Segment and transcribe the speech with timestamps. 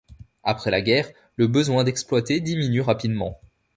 [0.41, 3.37] Après la guerre, le besoin d'exploiter diminue rapidement.